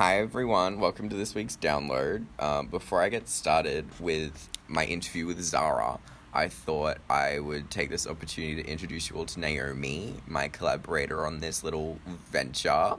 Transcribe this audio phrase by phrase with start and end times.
[0.00, 0.80] Hi, everyone.
[0.80, 2.24] Welcome to this week's download.
[2.38, 5.98] Um, before I get started with my interview with Zara,
[6.32, 11.26] I thought I would take this opportunity to introduce you all to Naomi, my collaborator
[11.26, 11.98] on this little
[12.32, 12.94] venture.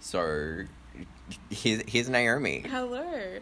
[0.00, 0.64] So,
[1.50, 2.64] here's, here's Naomi.
[2.66, 3.40] Hello.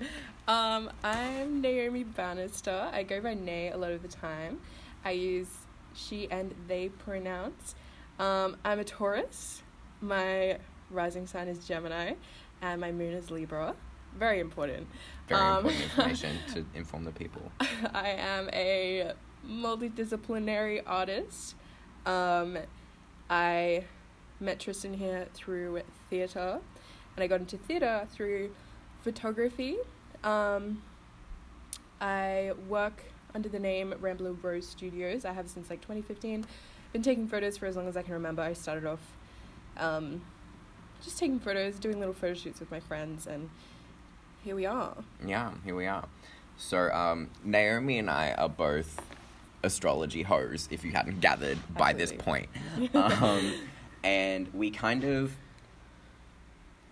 [0.48, 2.91] Um, I'm Naomi Bannister.
[2.93, 4.59] I go by Nay a lot of the time.
[5.04, 5.46] I use
[5.95, 7.77] she and they pronouns.
[8.18, 9.62] Um, I'm a Taurus.
[10.00, 10.59] My
[10.91, 12.14] rising sign is Gemini,
[12.62, 13.75] and my moon is Libra.
[14.19, 14.87] Very important.
[15.28, 17.52] Very Um, important information to inform the people.
[17.95, 19.12] I am a
[19.47, 21.55] multidisciplinary artist.
[22.06, 22.59] Um,
[23.28, 23.84] I
[24.41, 26.61] met Tristan here through theatre,
[27.16, 28.52] and I got into theatre through
[29.02, 29.77] photography.
[30.25, 30.83] Um,
[32.00, 35.25] I work under the name Rambler Rose Studios.
[35.25, 36.47] I have since like 2015.
[36.92, 38.42] Been taking photos for as long as I can remember.
[38.42, 39.00] I started off
[39.77, 40.23] um,
[41.06, 43.48] just taking photos, doing little photo shoots with my friends, and
[44.45, 44.97] here we are.
[45.24, 46.05] Yeah, here we are.
[46.58, 49.00] So, um, Naomi and I are both
[49.62, 52.48] astrology hoes, if you hadn't gathered by this point.
[52.94, 53.55] Um,
[54.05, 55.33] and we kind of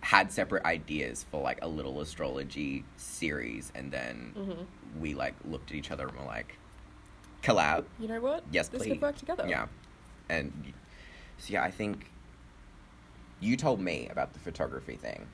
[0.01, 4.63] had separate ideas for like a little astrology series, and then hmm
[5.01, 6.57] we like looked at each other and were like,
[7.43, 7.83] collab?
[7.99, 8.45] You know what?
[8.49, 8.93] Yes, this please.
[8.93, 9.45] could work together.
[9.45, 9.67] Yeah.
[10.29, 10.71] And
[11.37, 12.09] so, yeah, I think
[13.39, 15.27] you told me about the photography thing.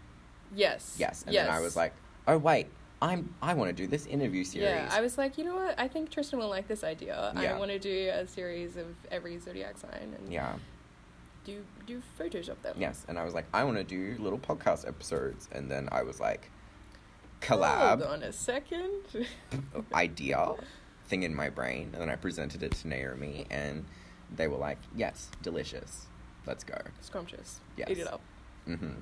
[0.55, 0.95] Yes.
[0.99, 1.23] Yes.
[1.25, 1.47] And yes.
[1.47, 1.93] then I was like,
[2.27, 2.67] oh, wait.
[3.01, 3.33] I'm.
[3.41, 4.69] I want to do this interview series.
[4.69, 5.79] Yeah, I was like, you know what?
[5.79, 7.33] I think Tristan will like this idea.
[7.35, 7.55] Yeah.
[7.55, 10.53] I want to do a series of every zodiac sign and yeah.
[11.43, 12.75] do do photos of them.
[12.77, 16.03] Yes, and I was like, I want to do little podcast episodes, and then I
[16.03, 16.51] was like,
[17.41, 19.01] collab Hold on a second.
[19.95, 20.53] idea
[21.07, 23.85] thing in my brain, and then I presented it to Naomi, and
[24.33, 26.05] they were like, yes, delicious,
[26.45, 26.77] let's go.
[27.01, 27.59] Scrumptious.
[27.77, 27.89] Yes.
[27.89, 28.21] Eat it up.
[28.67, 28.93] Mm-hmm.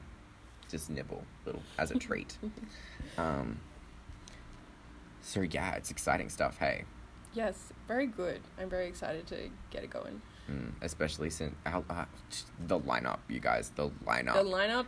[0.70, 2.38] Just nibble, little as a treat.
[3.18, 3.60] um.
[5.22, 6.58] So yeah, it's exciting stuff.
[6.58, 6.86] Hey,
[7.34, 8.42] yes, very good.
[8.60, 10.22] I'm very excited to get it going.
[10.50, 12.06] mm, especially since uh, uh,
[12.68, 14.86] the lineup, you guys, the lineup, The lineup,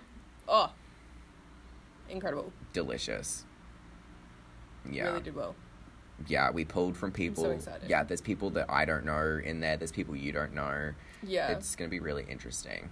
[0.47, 0.71] oh,
[2.09, 2.51] incredible.
[2.73, 3.43] delicious.
[4.89, 5.05] Yeah.
[5.09, 5.55] Really did well.
[6.27, 7.49] Yeah, we pulled from people.
[7.51, 7.89] excited.
[7.89, 9.77] Yeah, there's people that I don't know in there.
[9.77, 10.91] There's people you don't know.
[11.23, 12.89] Yeah, It's gonna be really interesting.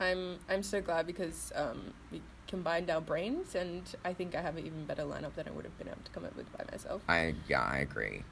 [0.00, 4.56] I'm I'm so glad because um, we combined our brains, and I think I have
[4.56, 6.64] an even better lineup than I would have been able to come up with by
[6.70, 7.02] myself.
[7.08, 8.22] I yeah, I agree.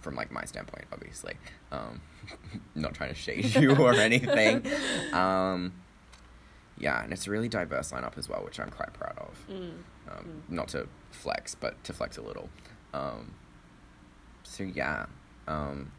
[0.00, 1.34] From like my standpoint, obviously,
[1.70, 2.00] um,
[2.74, 4.66] not trying to shade you or anything.
[5.12, 5.72] Um,
[6.78, 9.46] yeah, and it's a really diverse lineup as well, which I'm quite proud of.
[9.48, 9.72] Mm.
[10.10, 12.48] Um, Not to flex, but to flex a little.
[12.92, 13.34] Um,
[14.42, 15.06] so yeah,
[15.48, 15.92] um,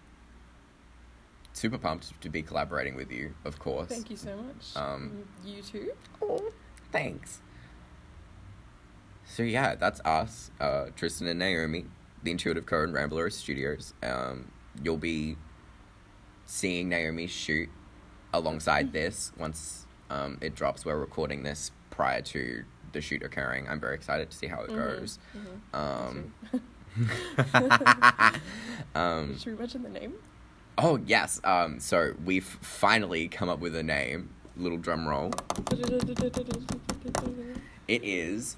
[1.53, 3.87] super pumped to be collaborating with you, of course.
[3.89, 4.75] Thank you so much.
[4.75, 5.91] Um, you too.
[6.21, 6.51] Oh,
[6.91, 7.41] thanks.
[9.25, 11.85] So yeah, that's us, uh, Tristan and Naomi,
[12.23, 13.93] the Intuitive Co and Rambler Studios.
[14.03, 14.51] Um,
[14.83, 15.37] you'll be
[16.45, 17.69] seeing Naomi shoot
[18.33, 20.85] alongside this once um, it drops.
[20.85, 23.67] We're recording this prior to the shoot occurring.
[23.67, 25.19] I'm very excited to see how it Mhm, goes.
[25.35, 25.77] mhm.
[25.77, 26.33] Um,
[28.95, 30.13] um, Should we mention the name?
[30.77, 31.39] oh yes.
[31.43, 34.29] Um, so we've finally come up with a name.
[34.55, 35.31] Little drum roll.
[37.87, 38.57] It is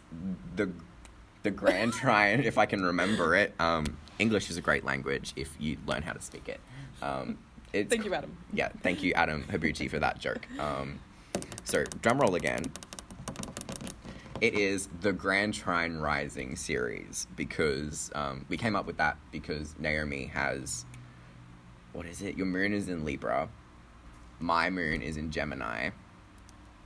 [0.55, 0.69] the
[1.43, 3.53] the Grand Trine, if I can remember it.
[3.59, 6.59] Um, English is a great language if you learn how to speak it.
[7.01, 7.37] Um,
[7.73, 8.35] it's, Thank you, Adam.
[8.53, 10.47] Yeah, thank you, Adam Habuchi, for that joke.
[10.59, 10.99] Um,
[11.65, 12.71] so, drum roll again.
[14.41, 19.75] It is the Grand Trine Rising series because um, we came up with that because
[19.79, 20.85] Naomi has.
[21.93, 22.35] What is it?
[22.35, 23.47] Your moon is in Libra.
[24.39, 25.91] My moon is in Gemini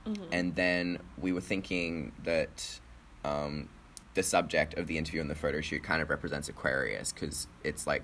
[0.06, 0.28] Mhm.
[0.32, 2.80] and then we were thinking that
[3.24, 3.68] um,
[4.14, 7.86] the subject of the interview and the photo shoot kind of represents Aquarius because it's
[7.86, 8.02] like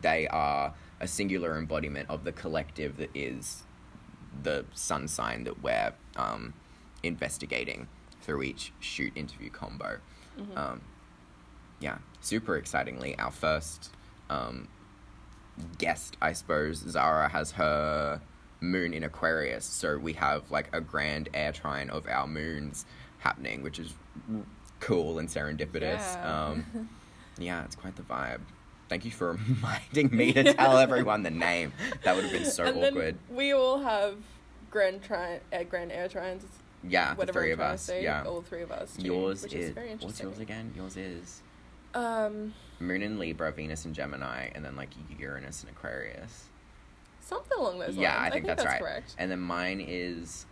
[0.00, 3.64] they are a singular embodiment of the collective that is
[4.44, 6.54] the sun sign that we're um,
[7.02, 7.88] investigating
[8.24, 9.98] through each shoot interview combo.
[10.38, 10.56] Mhm.
[10.56, 10.80] Um,
[11.80, 13.90] yeah, super excitingly, our first
[14.30, 14.68] um,
[15.78, 18.20] guest, I suppose, Zara has her
[18.60, 22.86] moon in Aquarius, so we have like a grand air trine of our moons
[23.18, 23.94] happening, which is
[24.80, 26.14] cool and serendipitous.
[26.14, 26.46] Yeah.
[26.46, 26.88] Um,
[27.38, 28.40] yeah, it's quite the vibe.
[28.88, 31.72] Thank you for reminding me to tell everyone the name.
[32.02, 33.16] That would have been so and awkward.
[33.28, 34.16] We all have
[34.70, 36.42] grand tri- uh, grand air trines.
[36.86, 37.82] Yeah, the three I'm of us.
[37.82, 38.24] say, Yeah.
[38.24, 38.96] all three of us.
[38.96, 40.72] Too, Yours is, is, what's yours again?
[40.76, 41.42] Yours is
[41.94, 46.50] Um, Moon in Libra, Venus in Gemini, and then like Uranus and Aquarius.
[47.20, 47.98] something along those lines.
[47.98, 48.80] Yeah, I think, that's, right.
[48.80, 49.14] correct.
[49.18, 50.44] And then mine is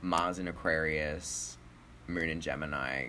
[0.00, 1.58] Mars in Aquarius,
[2.06, 3.08] Moon in Gemini,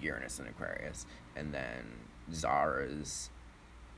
[0.00, 1.84] Uranus in Aquarius, and then
[2.32, 3.30] Zara's,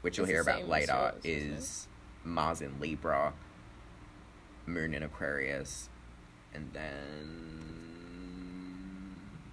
[0.01, 1.89] which you'll hear about later, yours, is
[2.25, 3.35] Mars in Libra,
[4.67, 5.89] Moon in Aquarius,
[6.55, 7.59] and then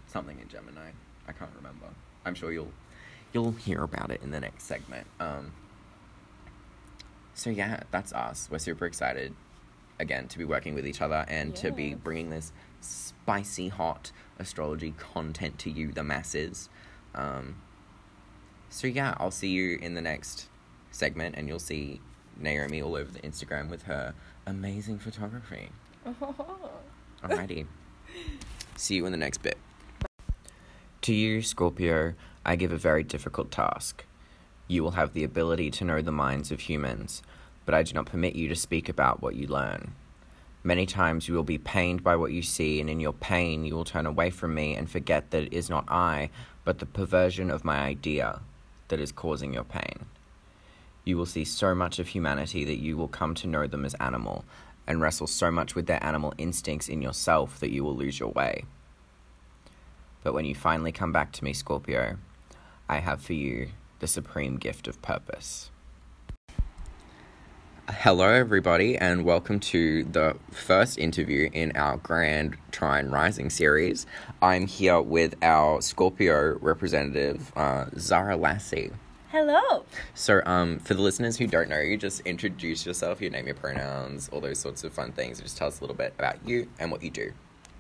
[0.08, 0.92] something in Gemini.
[1.28, 1.88] I can't remember.
[2.26, 2.72] I'm sure you'll
[3.34, 5.08] you'll hear about it in the next segment.
[5.20, 5.52] Um,
[7.34, 8.48] so yeah, that's us.
[8.50, 9.36] We're super excited
[10.00, 12.52] again to be working with each other and to be bringing this
[12.82, 16.70] spicy hot astrology content to you, the masses.
[17.14, 17.62] Um,
[18.70, 20.48] so yeah, I'll see you in the next
[20.92, 22.02] segment, and you'll see
[22.38, 24.14] Naomi all over the Instagram with her
[24.46, 25.70] amazing photography.
[27.24, 27.66] Alrighty.
[28.76, 29.58] See you in the next bit.
[31.02, 32.14] To you, Scorpio,
[32.46, 34.06] I give a very difficult task.
[34.68, 37.22] You will have the ability to know the minds of humans,
[37.66, 39.94] but I do not permit you to speak about what you learn.
[40.64, 43.76] Many times you will be pained by what you see, and in your pain you
[43.76, 46.32] will turn away from me and forget that it is not I,
[46.64, 48.42] but the perversion of my idea
[48.88, 50.06] that is causing your pain.
[51.04, 53.94] You will see so much of humanity that you will come to know them as
[53.96, 54.44] animal,
[54.88, 58.30] and wrestle so much with their animal instincts in yourself that you will lose your
[58.30, 58.66] way.
[60.24, 62.18] But when you finally come back to me, Scorpio,
[62.90, 65.70] I have for you the supreme gift of purpose.
[67.88, 74.08] Hello, everybody, and welcome to the first interview in our Grand Trine Rising series.
[74.42, 78.92] I'm here with our Scorpio representative, uh, Zara Lassey.
[79.36, 79.84] Hello.
[80.14, 83.56] So, um, for the listeners who don't know you, just introduce yourself, your name, your
[83.56, 85.42] pronouns, all those sorts of fun things.
[85.42, 87.34] Just tell us a little bit about you and what you do.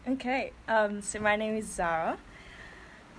[0.05, 0.51] Okay.
[0.67, 2.17] Um, so my name is Zara.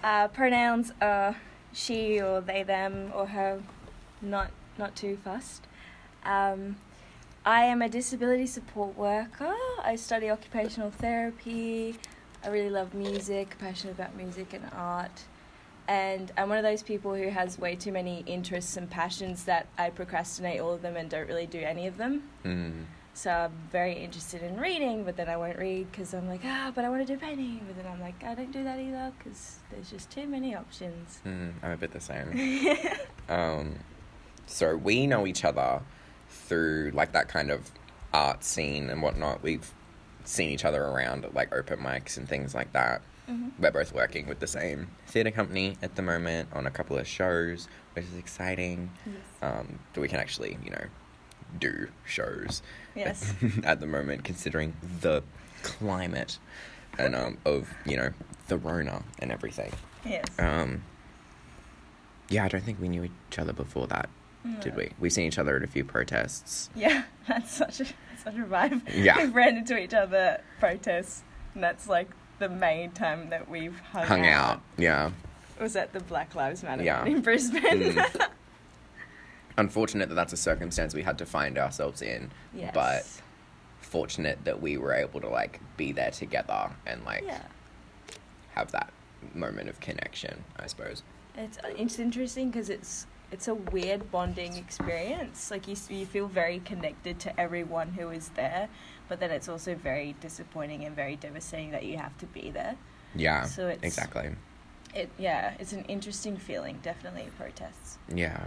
[0.05, 1.35] Uh, pronouns are
[1.73, 3.63] she or they, them or her.
[4.21, 5.67] Not not too fussed.
[6.23, 6.77] Um,
[7.47, 9.55] I am a disability support worker.
[9.83, 11.97] I study occupational therapy.
[12.45, 15.23] I really love music, passionate about music and art.
[15.89, 19.67] And I'm one of those people who has way too many interests and passions that
[19.79, 22.25] I procrastinate all of them and don't really do any of them.
[22.45, 22.85] Mm.
[23.15, 26.71] So I'm very interested in reading, but then I won't read because I'm like, ah,
[26.75, 27.63] but I want to do painting.
[27.67, 31.21] But then I'm like, I don't do that either because there's just too many options.
[31.25, 32.77] Mm, I'm a bit the same.
[33.31, 33.77] um,
[34.47, 35.81] so we know each other
[36.29, 37.71] through like that kind of
[38.13, 39.43] art scene and whatnot.
[39.43, 39.73] We've
[40.25, 43.01] seen each other around at like open mics and things like that.
[43.29, 43.51] Mhm.
[43.59, 47.07] We're both working with the same theatre company at the moment on a couple of
[47.09, 48.91] shows, which is exciting.
[49.43, 50.85] Um, that we can actually, you know,
[51.59, 52.63] do shows.
[52.95, 53.35] Yes.
[53.65, 55.23] at the moment, considering the
[55.63, 56.39] climate
[56.99, 58.11] and um, of you know
[58.49, 59.73] the Rona and everything.
[60.05, 60.25] yes.
[60.39, 60.83] Um,
[62.29, 64.09] yeah, I don't think we knew each other before that,
[64.61, 64.91] did we?
[64.99, 66.71] We've seen each other at a few protests.
[66.75, 67.85] Yeah, that's such a
[68.23, 68.83] such a vibe.
[68.95, 69.19] Yeah.
[69.19, 71.23] We've ran into each other at protests,
[71.55, 72.09] and that's like
[72.39, 75.11] the main time that we've hung, Hung out, yeah.
[75.61, 77.05] Was at the Black Lives Matter Yeah.
[77.05, 77.63] in Brisbane.
[77.63, 78.29] Mm.
[79.59, 82.73] Unfortunate that that's a circumstance we had to find ourselves in, yes.
[82.75, 83.07] but
[83.81, 87.41] fortunate that we were able to like be there together and like yeah.
[88.55, 88.93] have that
[89.35, 91.03] moment of connection, I suppose.
[91.37, 95.51] It's uh, it's interesting because it's it's a weird bonding experience.
[95.51, 98.69] Like you you feel very connected to everyone who is there,
[99.09, 102.77] but then it's also very disappointing and very devastating that you have to be there.
[103.15, 104.31] Yeah, So it's- exactly.
[104.95, 106.79] It yeah, it's an interesting feeling.
[106.83, 107.99] Definitely protests.
[108.15, 108.47] Yeah.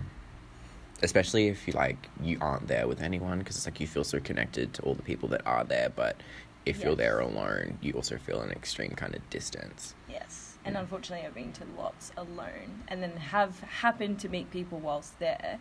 [1.02, 4.20] Especially if you like you aren't there with anyone because it's like you feel so
[4.20, 6.18] connected to all the people that are there, but
[6.66, 9.96] if you're there alone, you also feel an extreme kind of distance.
[10.10, 14.80] Yes, and unfortunately, I've been to lots alone, and then have happened to meet people
[14.80, 15.60] whilst there,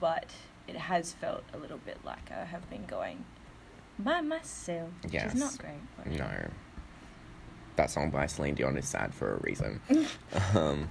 [0.00, 0.30] but
[0.66, 3.24] it has felt a little bit like I have been going
[4.04, 5.34] by myself, which Yes.
[5.34, 6.18] is not great.
[6.18, 6.28] No.
[7.76, 9.80] That song by Celine Dion is sad for a reason.
[10.54, 10.88] um,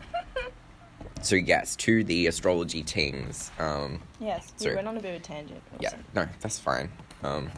[1.21, 3.51] so yes, to the astrology teams.
[3.59, 5.61] Um, Yes, we went on a bit of a tangent.
[5.79, 6.89] yeah, no, that's fine.
[7.23, 7.51] Um,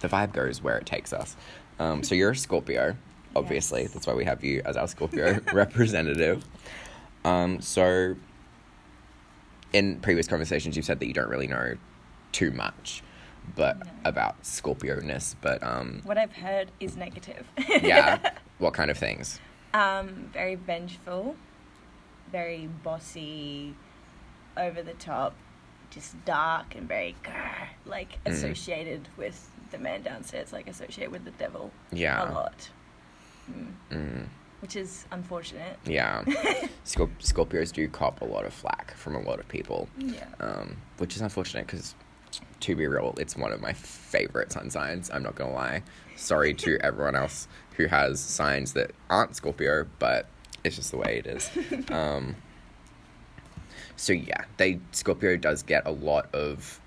[0.00, 1.36] the vibe goes where it takes us.
[1.78, 2.96] Um, so you're a Scorpio,
[3.36, 3.82] obviously.
[3.82, 3.92] Yes.
[3.92, 6.44] That's why we have you as our Scorpio representative.
[7.24, 8.16] Um, so,
[9.72, 11.76] in previous conversations, you've said that you don't really know
[12.32, 13.02] too much,
[13.56, 13.90] but No.
[14.04, 15.36] about Scorpio-ness.
[15.40, 17.46] But um, What I've heard is negative.
[17.82, 18.18] yeah,
[18.58, 19.40] what kind of things?
[19.74, 21.34] um, very vengeful,
[22.30, 23.74] very bossy,
[24.56, 25.34] over the top,
[25.90, 28.32] just dark and very grr, like Mm.
[28.32, 32.30] associated with the man downstairs, like associated with the devil Yeah.
[32.30, 32.68] a lot.
[33.50, 33.72] Mm.
[33.90, 34.26] Mm,
[34.60, 35.78] Which is unfortunate.
[35.86, 36.22] yeah.
[36.84, 39.88] Scorp- Scorpios do cop a lot of flack from a lot of people.
[39.98, 40.24] Yeah.
[40.40, 41.94] um, which is unfortunate because
[42.62, 45.10] to be real, it's one of my favorite sun signs.
[45.10, 45.82] I'm not gonna lie.
[46.16, 50.26] Sorry to everyone else who has signs that aren't Scorpio, but
[50.64, 51.50] it's just the way it is.
[51.90, 52.36] Um,
[53.96, 56.80] so yeah, they Scorpio does get a lot of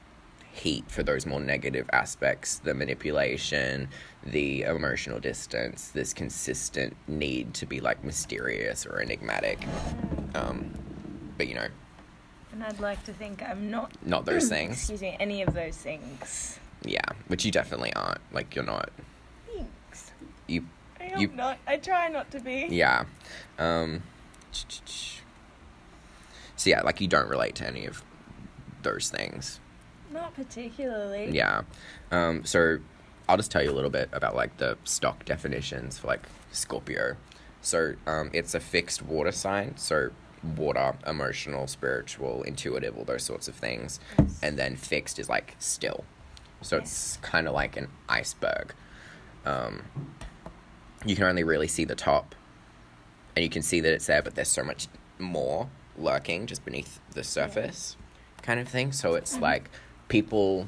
[0.56, 3.90] heat for those more negative aspects the manipulation
[4.26, 9.68] the emotional distance this consistent need to be like mysterious or enigmatic
[10.34, 10.74] um,
[11.38, 11.68] but you know
[12.56, 13.92] And I'd like to think I'm not.
[14.06, 16.58] not those things Excuse me, any of those things.
[16.84, 18.90] yeah which you definitely aren't like you're not
[19.54, 20.12] Thanks.
[20.48, 20.66] you
[21.00, 21.58] I You- not.
[21.68, 22.68] I try not to be.
[22.72, 23.06] yeah
[23.60, 24.02] um,
[26.56, 28.04] so yeah like you don't relate to any of
[28.84, 29.60] those things
[30.12, 31.32] Not particularly.
[31.32, 31.64] Yeah.
[32.12, 32.78] Um, so
[33.28, 36.22] I'll just tell you a little bit about like the stock definitions for like
[36.52, 37.16] Scorpio.
[37.62, 39.76] So um, it's a fixed water sign.
[39.78, 40.12] So
[40.58, 44.00] water, emotional, spiritual, intuitive, all those sorts of things.
[44.18, 44.40] Yes.
[44.42, 46.04] And then fixed is like still.
[46.62, 48.74] So it's kind of like an iceberg.
[49.46, 49.84] Um,
[51.06, 52.34] you can only really see the top,
[53.36, 54.88] and you can see that it's there, but there's so much
[55.20, 57.96] more lurking just beneath the surface,
[58.42, 58.92] kind of thing.
[58.92, 59.70] So it's like
[60.08, 60.68] people.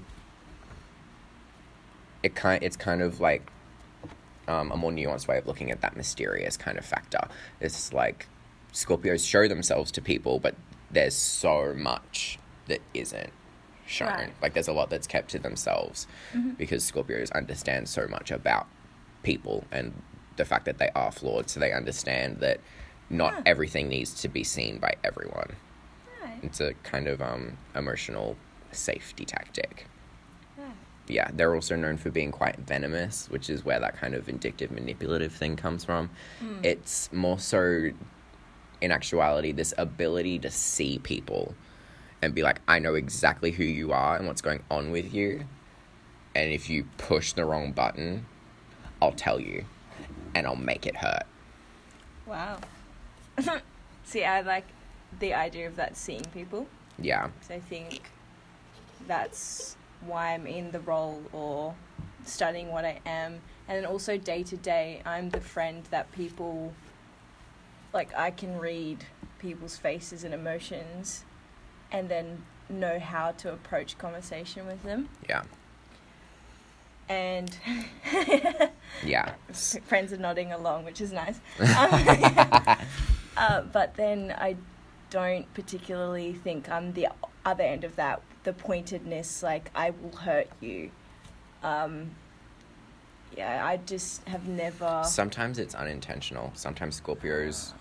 [2.23, 3.49] It kind it's kind of like
[4.47, 7.27] um, a more nuanced way of looking at that mysterious kind of factor.
[7.59, 8.27] It's like
[8.73, 10.55] Scorpios show themselves to people, but
[10.91, 13.31] there's so much that isn't
[13.85, 14.07] shown.
[14.09, 14.33] Right.
[14.41, 16.07] Like there's a lot that's kept to themselves
[16.57, 18.67] because Scorpios understand so much about
[19.23, 19.93] people and
[20.35, 22.59] the fact that they are flawed, so they understand that
[23.09, 23.41] not Huh.
[23.45, 25.55] everything needs to be seen by everyone.
[26.21, 26.37] Right.
[26.43, 28.35] It's a kind of um, emotional
[28.71, 29.87] safety tactic.
[30.57, 30.71] Right.
[31.07, 34.69] Yeah, they're also known for being quite venomous, which is where that kind of vindictive,
[34.71, 36.09] manipulative thing comes from.
[36.63, 37.91] It's more so,
[38.81, 41.55] in actuality, this ability to see people
[42.21, 45.45] and be like, I know exactly who you are and what's going on with you.
[46.35, 48.25] And if you push the wrong button,
[49.01, 49.65] I'll tell you
[50.35, 51.23] and I'll make it hurt.
[52.25, 52.59] Wow.
[54.03, 54.65] See, I like
[55.19, 56.67] the idea of that seeing people.
[56.99, 58.09] Yeah, because I think
[59.07, 61.75] that's why I'm in the role or
[62.25, 63.41] studying what I am.
[63.67, 66.73] And then also day to day, I'm the friend that people
[67.93, 68.13] like.
[68.15, 69.05] I can read
[69.39, 71.23] people's faces and emotions,
[71.91, 75.07] and then know how to approach conversation with them.
[75.29, 75.43] yeah,
[77.07, 77.57] And
[79.05, 79.33] yeah.
[79.85, 81.39] friends are nodding along, which is nice.
[81.59, 82.77] Um,
[83.37, 84.57] uh, but then I
[85.11, 87.07] don't particularly think I'm the
[87.45, 88.21] other end of that.
[88.43, 90.89] The pointedness, like I will hurt you.
[91.61, 92.11] Um,
[93.35, 95.03] yeah, I just have never.
[95.05, 96.51] Sometimes it's unintentional.
[96.55, 97.73] Sometimes Scorpios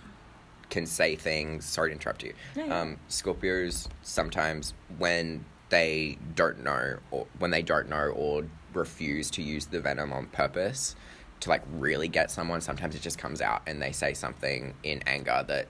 [0.71, 1.65] can say things.
[1.65, 2.33] Sorry to interrupt you.
[2.57, 2.75] No, no.
[2.77, 8.45] Um, Scorpios sometimes when they don't know or when they don't know or
[8.75, 10.95] refuse to use the venom on purpose
[11.41, 15.03] to like really get someone, sometimes it just comes out and they say something in
[15.07, 15.67] anger that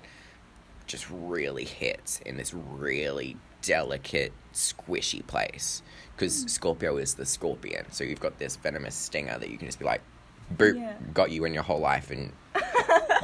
[0.86, 5.82] just really hits in this really delicate, squishy place.
[6.14, 6.48] Because Hmm.
[6.48, 9.84] Scorpio is the scorpion, so you've got this venomous stinger that you can just be
[9.84, 10.00] like,
[10.56, 10.94] boop, Yeah.
[11.12, 12.32] got you in your whole life, and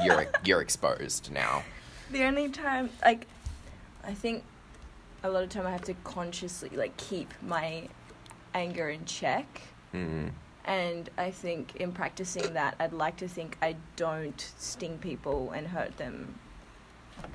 [0.03, 1.63] you're you're exposed now.
[2.11, 3.27] The only time, like,
[4.03, 4.43] I think
[5.23, 7.87] a lot of time I have to consciously like keep my
[8.53, 9.61] anger in check.
[9.93, 10.31] Mm,
[10.65, 15.67] And I think in practicing that, I'd like to think I don't sting people and
[15.67, 16.39] hurt them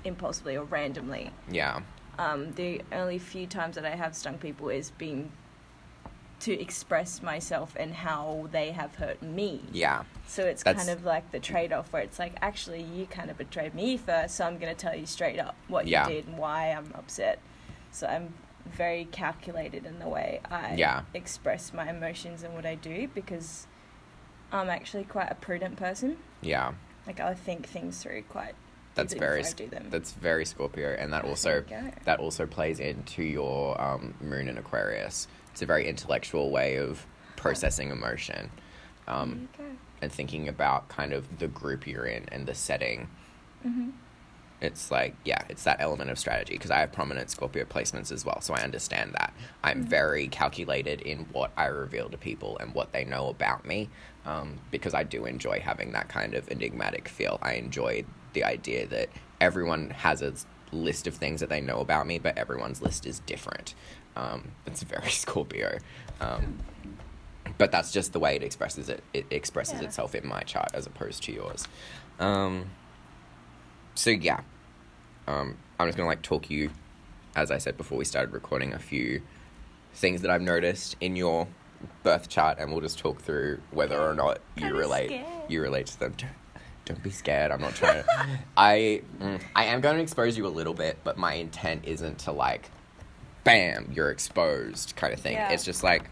[0.05, 1.31] impulsively or randomly.
[1.51, 1.81] yeah,
[2.19, 5.31] Um, the only few times that I have stung people is being
[6.41, 9.61] to express myself and how they have hurt me.
[9.73, 13.07] yeah, So it's That's- kind of like the trade off where it's like, actually, you
[13.07, 16.07] kind of betrayed me first, so I'm going to tell you straight up what Yeah.
[16.07, 17.39] you did and why I'm upset.
[17.91, 18.35] So I'm
[18.67, 21.03] very calculated in the way I Yeah.
[21.15, 23.67] express my emotions and what I do because
[24.53, 26.19] I'm actually quite a prudent person.
[26.41, 26.73] yeah.
[27.07, 28.55] Like, I think things through quite
[28.95, 29.87] That's very do them.
[29.89, 31.93] that's very Scorpio, and that also There you go.
[32.05, 35.27] that also plays into your um, moon in Aquarius.
[35.53, 38.51] It's a very intellectual way of processing emotion,
[39.07, 39.49] um,
[40.03, 43.09] and thinking about kind of the group you're in and the setting.
[43.63, 43.69] go.
[43.71, 43.91] hmm
[44.61, 48.25] It's like yeah, it's that element of strategy because I have prominent Scorpio placements as
[48.25, 49.33] well, so I understand that.
[49.63, 49.89] I'm Mhm.
[49.89, 53.89] very calculated in what I reveal to people and what they know about me,
[54.27, 57.39] um, because I do enjoy having that kind of enigmatic feel.
[57.41, 60.35] I enjoy the idea that everyone has a
[60.73, 63.75] list of things that they know about me, but everyone's list is different.
[64.19, 65.79] Um, it's very Scorpio.
[66.21, 66.59] Um,
[67.57, 69.03] but that's just the way it expresses it.
[69.15, 69.87] It expresses Yeah.
[69.87, 71.67] itself in my chart as opposed to yours.
[72.21, 72.67] Um,
[73.95, 74.41] so yeah,
[75.27, 76.71] um, I'm just gonna like talk you,
[77.37, 79.23] as I said before we started recording, a few
[79.95, 81.49] things that I've noticed in your
[82.03, 85.09] birth chart, and we'll just talk through whether or not you relate.
[85.09, 85.27] scared.
[85.49, 86.15] You relate to them.
[86.17, 86.33] Don't,
[86.85, 87.51] don't be scared.
[87.53, 88.39] I'm not trying to.
[88.57, 92.19] I mm, I am going to expose you a little bit, but my intent isn't
[92.21, 92.71] to like,
[93.49, 95.35] bam, you're exposed kind of thing.
[95.35, 95.51] Yeah.
[95.53, 96.05] It's just like,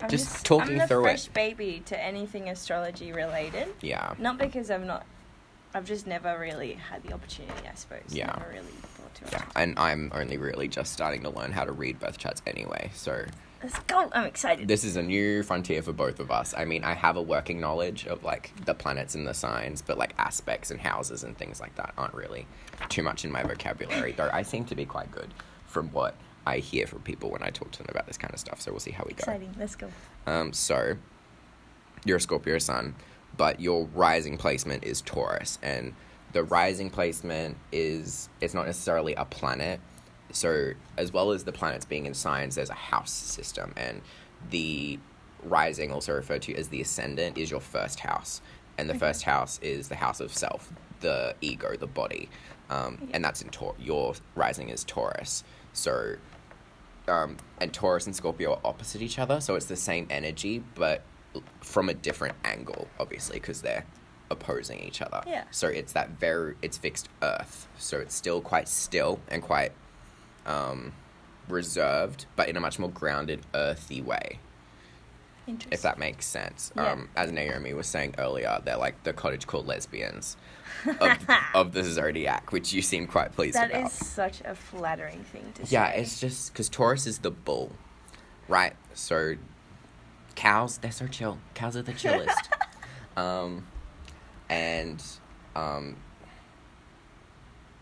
[0.00, 1.02] I'm Just talking I'm through it.
[1.02, 3.68] fresh baby to anything astrology related.
[3.80, 5.04] yeah, Not because I'm not.
[5.74, 7.66] I've just never really had the opportunity.
[7.70, 8.00] I suppose.
[8.08, 8.26] Yeah.
[8.38, 9.24] Never really thought to.
[9.32, 9.44] yeah.
[9.56, 12.90] And I'm only really just starting to learn how to read birth charts anyway.
[12.94, 13.24] So
[13.62, 14.08] Let's go.
[14.12, 14.68] I'm excited.
[14.68, 16.54] this is a new frontier for both of us.
[16.56, 19.98] I mean, I have a working knowledge of like the planets and the signs, but
[19.98, 22.46] like aspects and houses and things like that aren't really
[22.88, 24.12] too much in my vocabulary.
[24.12, 25.34] Though I seem to be quite good
[25.68, 28.40] from what I hear from people when I talk to them about this kind of
[28.40, 28.60] stuff.
[28.60, 29.18] So we'll see how we go.
[29.18, 29.54] Exciting.
[29.58, 29.88] Let's go.
[30.26, 30.96] Um, so
[32.04, 32.94] you're a Scorpio sun,
[33.36, 35.94] but your rising placement is Taurus, and
[36.32, 39.80] the rising placement is it's not necessarily a planet.
[40.32, 44.02] So as well as the planets being in signs, there's a house system, and
[44.50, 44.98] the
[45.44, 48.40] rising, also referred to as the ascendant, is your first house,
[48.76, 52.28] and the first house is the house of self, the ego, the body,
[52.70, 53.74] um, and that's in Taur.
[53.78, 56.16] Your rising is Taurus, so
[57.08, 61.02] um, and Taurus and Scorpio are opposite each other, so it's the same energy, but
[61.60, 63.84] from a different angle, obviously, because they're
[64.30, 65.22] opposing each other.
[65.26, 65.44] Yeah.
[65.50, 69.72] So it's that very it's fixed Earth, so it's still quite still and quite
[70.46, 70.92] um,
[71.48, 74.38] reserved, but in a much more grounded, earthy way.
[75.70, 76.72] If that makes sense.
[76.76, 76.92] Yeah.
[76.92, 80.36] Um, as Naomi was saying earlier, they're like the cottage core lesbians
[81.00, 81.18] of,
[81.54, 83.86] of the zodiac, which you seem quite pleased That about.
[83.86, 85.72] is such a flattering thing to say.
[85.74, 87.72] Yeah, it's just because Taurus is the bull,
[88.48, 88.74] right?
[88.94, 89.36] So
[90.34, 91.38] cows, they're so chill.
[91.54, 92.48] Cows are the chillest.
[93.16, 93.66] um,
[94.48, 95.02] and
[95.56, 95.96] um,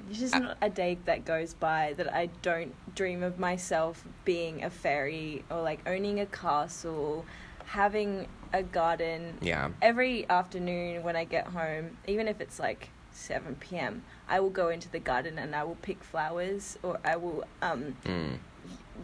[0.07, 4.05] There's just I- not a day that goes by that I don't dream of myself
[4.25, 7.25] being a fairy or like owning a castle,
[7.67, 9.39] having a garden.
[9.43, 14.51] yeah, Every afternoon when I get home, even if it's like 7 p.m., I will
[14.51, 18.39] go into the garden and I will pick flowers or I will um, mm,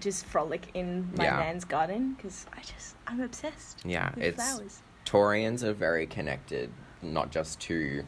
[0.01, 1.37] just frolic in my Yeah.
[1.39, 4.11] nan's garden because I just, I'm obsessed yeah.
[4.15, 4.81] with It's flowers.
[5.05, 6.71] Taurians are very connected,
[7.03, 8.05] not just to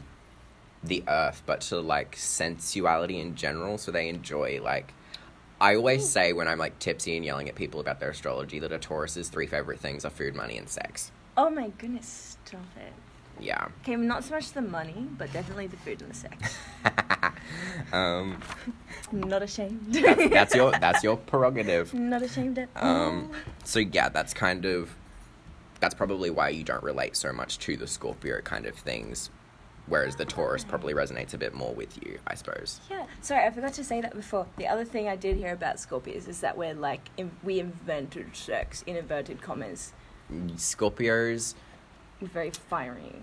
[0.83, 3.77] the earth, but to like sensuality in general.
[3.77, 4.93] So they enjoy like.
[5.61, 8.71] I always say when I'm like tipsy and yelling at people about their astrology that
[8.71, 11.11] a Taurus's three favorite things are food, money, and sex.
[11.37, 12.93] Oh my goodness, stop it.
[13.39, 13.67] Yeah.
[13.81, 16.57] Okay, not so much the money, but definitely the food and the sex.
[17.93, 18.39] um,
[19.11, 19.81] Not ashamed.
[19.93, 21.93] that's, that's your that's your prerogative.
[21.93, 23.35] Not ashamed at Um, all.
[23.65, 24.95] so yeah, that's kind of
[25.81, 29.29] that's probably why you don't relate so much to the Scorpio kind of things,
[29.87, 32.79] whereas the Taurus probably resonates a bit more with you, I suppose.
[32.89, 34.47] Yeah, sorry, I forgot to say that before.
[34.57, 38.35] The other thing I did hear about Scorpios is that we're like, in, we invented
[38.35, 39.93] sex, in inverted commas.
[40.55, 41.55] Scorpios,
[42.21, 43.13] very fiery.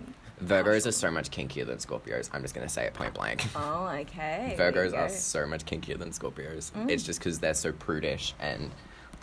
[0.43, 2.29] Virgos are so much kinkier than Scorpios.
[2.33, 3.45] I'm just gonna say it point blank.
[3.57, 4.57] Oh, okay.
[4.59, 6.73] Virgos are so much kinkier than Scorpios.
[6.73, 6.91] Mm.
[6.91, 8.71] It's just because they're so prudish and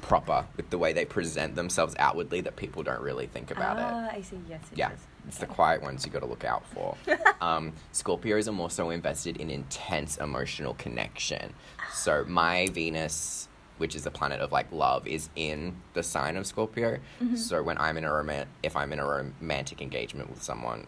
[0.02, 3.84] proper with the way they present themselves outwardly that people don't really think about it.
[3.86, 5.00] ah, I see, yes, it Yeah, is.
[5.28, 6.96] it's the quiet ones you got to look out for.
[7.42, 11.54] um, Scorpios are more so invested in intense emotional connection.
[11.94, 16.46] So my Venus, which is the planet of like love, is in the sign of
[16.48, 16.98] Scorpio.
[17.22, 17.36] Mm-hmm.
[17.36, 20.88] So when I'm in a roman, if I'm in a romantic engagement with someone,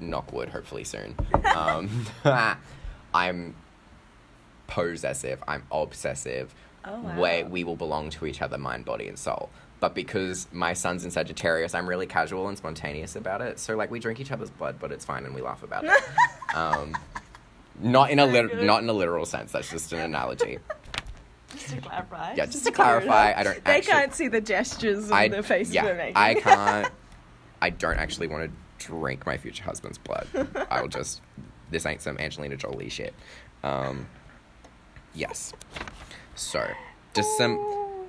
[0.00, 1.14] knock wood, hopefully soon.
[1.54, 2.06] Um,
[3.14, 3.54] I'm
[4.66, 5.42] possessive.
[5.46, 6.54] I'm obsessive.
[6.84, 7.18] Oh, wow.
[7.18, 9.50] Where we will belong to each other, mind, body, and soul.
[9.80, 13.58] But because my sun's in Sagittarius, I'm really casual and spontaneous about it.
[13.58, 16.02] So like we drink each other's blood, but it's fine and we laugh about it.
[16.54, 16.96] um,
[17.80, 19.50] not in a lit- not in a literal sense.
[19.52, 20.58] That's just an analogy.
[21.50, 22.34] Just to clarify.
[22.34, 23.64] Yeah, just to clarify, I don't.
[23.64, 26.16] They actually, can't see the gestures and I, the faces yeah, we're making.
[26.16, 26.92] I can't.
[27.60, 30.26] I don't actually want to drink my future husband's blood.
[30.70, 31.20] I'll just.
[31.70, 33.14] This ain't some Angelina Jolie shit.
[33.64, 34.06] Um,
[35.14, 35.52] yes.
[36.34, 36.66] So,
[37.14, 37.58] just some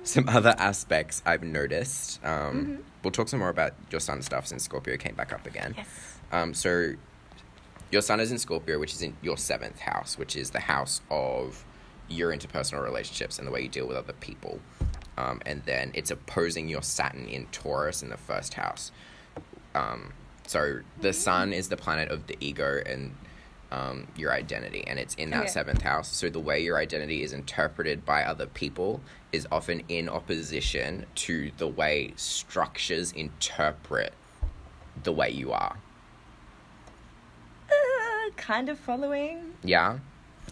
[0.02, 2.24] some other aspects I've noticed.
[2.24, 2.74] Um, Mm-hmm.
[3.02, 5.74] We'll talk some more about your sun stuff since Scorpio came back up again.
[5.76, 5.86] Yes.
[6.32, 6.94] Um, so,
[7.90, 11.02] your sun is in Scorpio, which is in your seventh house, which is the house
[11.10, 11.64] of
[12.08, 14.58] your interpersonal relationships and the way you deal with other people.
[15.18, 18.90] Um, and then it's opposing your Saturn in Taurus in the first house.
[19.74, 20.12] Um,
[20.46, 23.14] so the sun is the planet of the ego and
[23.74, 25.48] um, your identity, and it's in that Okay.
[25.48, 26.08] seventh house.
[26.14, 29.00] So the way your identity is interpreted by other people
[29.32, 34.12] is often in opposition to the way structures interpret
[35.02, 35.76] the way you are.
[37.68, 39.54] Uh, kind of following.
[39.64, 39.98] Yeah.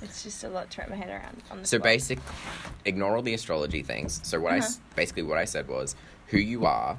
[0.00, 1.84] It's just a lot to wrap my head around on the So spot.
[1.84, 2.18] basic,
[2.84, 4.20] ignore all the astrology things.
[4.24, 4.68] So what I Uh-huh.
[4.96, 5.94] basically what I said was
[6.28, 6.98] who you are.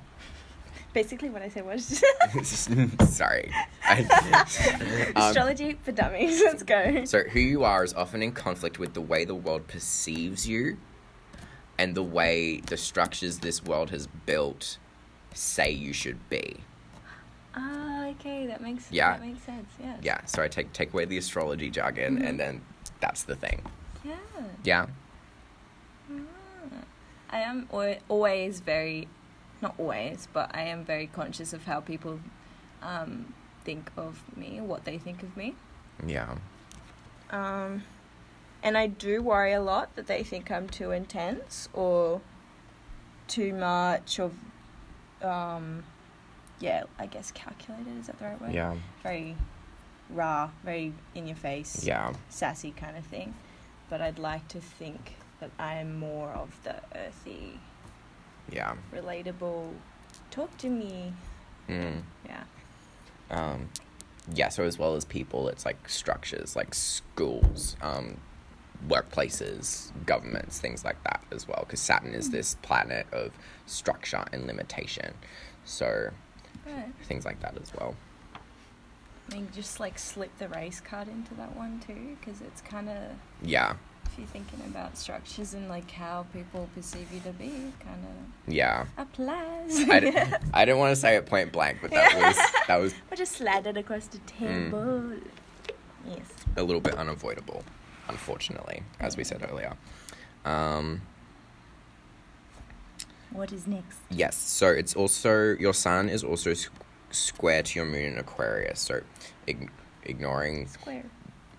[0.93, 1.85] Basically, what I said was
[3.09, 3.51] Sorry.
[3.83, 4.03] I-
[5.15, 6.41] um, astrology for dummies.
[6.41, 7.05] Let's go.
[7.05, 10.77] So who you are is often in conflict with the way the world perceives you,
[11.79, 14.77] and the way the structures this world has built
[15.33, 16.57] say you should be.
[17.55, 19.13] Ah, okay, that makes Yeah.
[19.13, 19.67] that makes sense.
[19.81, 19.97] Yeah.
[20.01, 20.25] Yeah.
[20.25, 22.27] So I take take away the astrology jargon, Mhm.
[22.29, 22.61] and then
[22.99, 23.61] that's the thing.
[24.05, 24.15] Yeah.
[24.63, 24.85] Yeah.
[26.11, 26.15] Ah.
[27.31, 29.07] I am al- always very,
[29.63, 32.19] not always, but I am very conscious of how people
[32.83, 35.55] um, think of me, what they think of me.
[36.05, 36.35] Yeah.
[37.31, 37.83] Um,
[38.61, 42.21] and I do worry a lot that they think I'm too intense or
[43.27, 44.33] too much of,
[45.23, 45.83] um,
[46.59, 47.97] yeah, I guess calculated.
[47.99, 48.53] Is that the right word?
[48.53, 48.75] Yeah.
[49.01, 49.35] Very
[50.09, 52.13] raw, very in your face, Yeah.
[52.29, 53.33] sassy kind of thing.
[53.89, 57.59] But I'd like to think that I am more of the earthy,
[58.51, 58.75] Yeah.
[58.93, 59.71] relatable,
[60.31, 61.13] talk to me.
[61.69, 62.01] Mm.
[62.25, 62.43] Yeah.
[63.31, 63.69] Um,
[64.33, 68.17] yeah, so as well as people, it's like structures, like schools, um,
[68.87, 71.63] workplaces, governments, things like that as well.
[71.65, 73.31] Because Saturn is this planet of
[73.65, 75.13] structure and limitation.
[75.65, 76.09] So
[76.65, 76.93] Right.
[77.03, 77.95] things like that as well.
[79.31, 82.89] I mean, just like slip the race card into that one too, because it's kind
[82.89, 82.97] of
[83.41, 83.75] Yeah,
[84.13, 87.49] if you're thinking about structures and like how people perceive you to be,
[87.83, 88.85] kind of yeah.
[88.97, 89.89] applies.
[89.89, 90.11] I, d-
[90.53, 92.35] I didn't want to say it point blank, but that was
[92.67, 94.69] that was I just it across the Mm.
[94.69, 95.13] table.
[96.05, 96.19] Yes.
[96.57, 97.63] a little bit unavoidable,
[98.09, 99.73] unfortunately, as we said earlier.
[100.45, 101.01] Um,
[103.31, 103.97] What is next?
[104.11, 106.53] Yes, so it's also your sun is also
[107.09, 108.81] square to your moon in Aquarius.
[108.81, 109.01] So,
[109.47, 109.71] ig-
[110.03, 111.05] ignoring Square.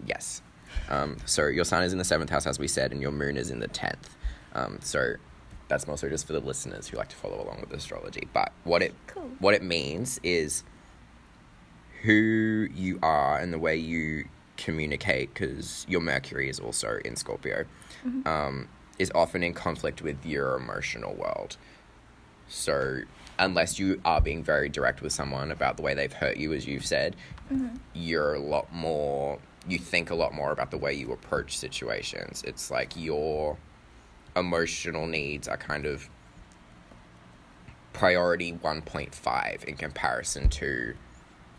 [0.06, 0.42] yes,
[0.88, 3.36] um, so your sun is in the seventh house, as we said, and your moon
[3.36, 4.16] is in the tenth.
[4.54, 5.14] Um, so
[5.68, 8.28] that's mostly just for the listeners who like to follow along with astrology.
[8.32, 9.30] But what it Cool.
[9.38, 10.62] what it means is
[12.02, 17.64] who you are and the way you communicate, because your Mercury is also in Scorpio,
[18.06, 18.26] Mhm.
[18.26, 21.56] um, is often in conflict with your emotional world.
[22.46, 23.00] So,
[23.38, 26.66] unless you are being very direct with someone about the way they've hurt you, as
[26.66, 27.16] you've said,
[27.52, 27.78] Mhm.
[27.94, 32.42] you're a lot more, you think a lot more about the way you approach situations.
[32.46, 33.56] It's like your
[34.36, 36.08] emotional needs are kind of
[37.92, 40.94] priority 1.5 in comparison to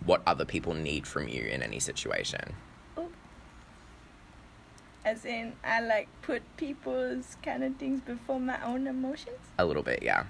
[0.06, 2.56] what other people need from you in any situation.
[5.04, 9.38] As in, I like put people's kind of things before my own emotions.
[9.60, 10.26] A little bit, yeah.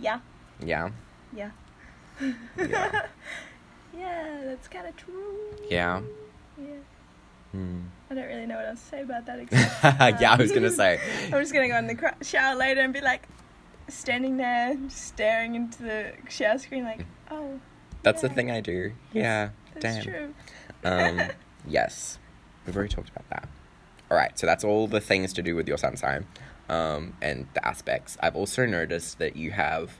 [0.00, 0.20] Yeah.
[0.64, 0.90] Yeah.
[1.34, 1.50] Yeah.
[2.56, 3.06] Yeah.
[3.96, 5.36] Yeah, that's kind of true.
[5.70, 6.00] Yeah.
[6.58, 6.74] Yeah.
[7.52, 7.80] Hmm.
[8.10, 9.38] I don't really know what else to say about that.
[9.40, 11.00] Except, yeah, I um, was gonna say.
[11.26, 13.28] I'm just gonna go in the cr- shower later and be like,
[13.88, 17.60] standing there, staring into the shower screen, like, oh.
[18.02, 18.92] That's the thing I do.
[19.12, 19.50] Yeah.
[19.74, 20.04] That's Damn.
[20.04, 20.34] true.
[20.84, 21.22] Um,
[21.66, 22.18] yes,
[22.64, 23.48] we've already talked about that.
[24.10, 26.26] All right, so that's all the things to do with your sun sign
[26.68, 28.16] um, and the aspects.
[28.20, 29.98] I've also noticed that you have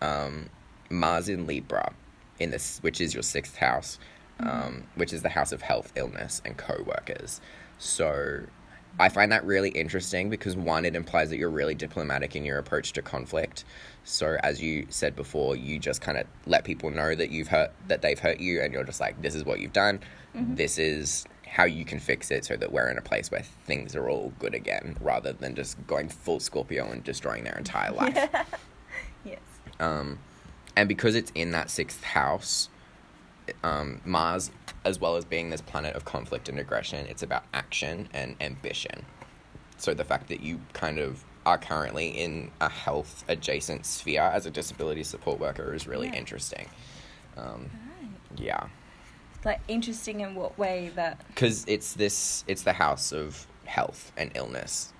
[0.00, 0.48] um,
[0.90, 1.92] Mars in Libra
[2.38, 3.98] in this, which is your sixth house,
[4.42, 7.40] um, which is the house of health, illness, and co-workers.
[7.78, 8.42] So
[9.00, 12.58] I find that really interesting because one, it implies that you're really diplomatic in your
[12.58, 13.64] approach to conflict.
[14.04, 17.72] So as you said before, you just kind of let people know that you've hurt
[17.88, 20.00] that they've hurt you, and you're just like, this is what you've done.
[20.34, 23.94] This is how you can fix it, so that we're in a place where things
[23.94, 28.28] are all good again, rather than just going full Scorpio and destroying their entire life.
[29.24, 29.40] Yes.
[29.78, 30.18] Um,
[30.76, 32.68] and because it's in that sixth house,
[33.62, 34.50] um, Mars,
[34.84, 39.04] as well as being this planet of conflict and aggression, it's about action and ambition.
[39.78, 44.46] So the fact that you kind of are currently in a health adjacent sphere as
[44.46, 46.14] a disability support worker is really Yeah.
[46.16, 46.68] interesting.
[47.36, 48.10] Um, Right.
[48.36, 48.66] yeah,
[49.44, 51.26] Like, interesting in what way that.
[51.28, 54.92] because it's this, it's the house of health and illness.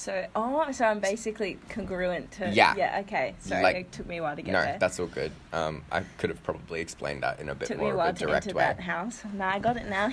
[0.00, 2.48] So, oh, so I'm basically congruent to.
[2.48, 2.74] Yeah.
[2.74, 3.34] Yeah, okay.
[3.40, 4.72] Sorry, Like- it took me a while to get no, there.
[4.72, 5.30] No, that's all good.
[5.52, 7.98] Um, I could have probably explained that in a bit took me more a of
[7.98, 8.64] while a to direct enter way.
[8.64, 9.22] that house.
[9.34, 10.10] Now I got it now.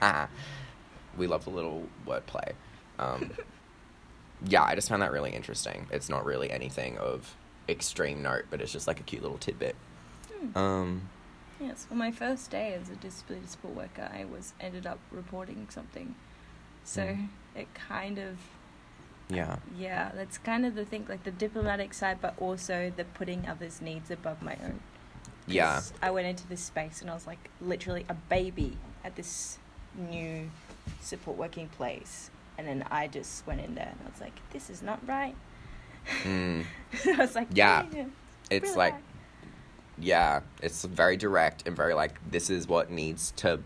[1.18, 2.52] we love the little wordplay.
[3.00, 3.32] Um,
[4.46, 5.88] yeah, I just found that really interesting.
[5.90, 7.34] It's not really anything of
[7.68, 9.74] extreme note, but it's just like a cute little tidbit.
[10.32, 10.56] Hmm.
[10.56, 11.08] Um,
[11.58, 11.88] yes.
[11.90, 16.14] Well, my first day as a disability support worker, I was ended up reporting something.
[16.84, 17.28] So Mm.
[17.56, 18.36] it kind of
[19.28, 23.46] yeah, yeah, that's kind of the thing, like the diplomatic side, but also the putting
[23.48, 24.80] others' needs above my own
[25.46, 29.58] yeah, I went into this space and I was like literally a baby at this
[29.94, 30.50] new
[31.00, 34.70] support working place, and then I just went in there and I was like, this
[34.70, 35.34] is not right.
[36.22, 36.64] Mm.
[37.06, 37.86] I was like, Yeah.
[37.92, 38.04] "Yeah,
[38.50, 38.94] It's relax." like,
[39.98, 43.60] yeah, it's very direct and very like, this is what needs to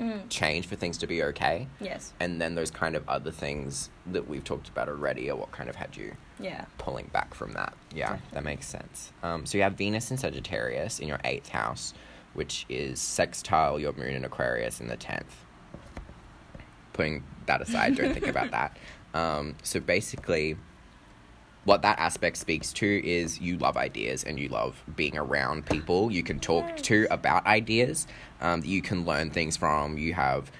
[0.00, 1.68] Mm, change for things to be okay.
[1.80, 5.52] yes, And then those kind of other things that we've talked about already are what
[5.52, 7.74] kind of had you yeah, pulling back from that.
[7.94, 9.12] Yeah, that makes sense.
[9.22, 11.94] Um, so you have Venus in Sagittarius in your eighth house,
[12.34, 15.44] which is sextile your moon in Aquarius in the tenth.
[16.94, 18.76] Putting that aside, don't think about that.
[19.14, 20.56] Um, so basically,
[21.64, 26.10] what that aspect speaks to is you love ideas and you love being around people
[26.10, 28.06] you can talk to about ideas
[28.40, 29.96] um, that you can learn things from.
[29.96, 30.50] You have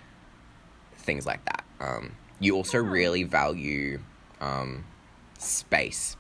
[0.95, 1.65] things like that.
[1.81, 2.91] Um, you also Yeah.
[2.91, 4.01] really value
[4.41, 4.85] um,
[5.39, 6.17] space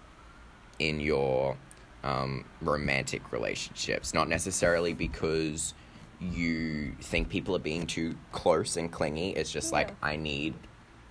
[0.78, 1.56] in your
[2.02, 5.72] um, romantic relationships, not necessarily because
[6.20, 9.30] you think people are being too close and clingy.
[9.30, 10.54] It's just like, I need